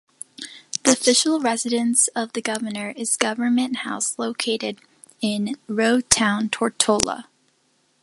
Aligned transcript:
The 0.81 0.93
official 0.93 1.39
residence 1.39 2.07
of 2.15 2.33
the 2.33 2.41
Governor 2.41 2.91
is 2.97 3.15
Government 3.15 3.75
House 3.85 4.17
located 4.17 4.81
in 5.21 5.57
Road 5.67 6.09
Town, 6.09 6.49
Tortola. 6.49 7.25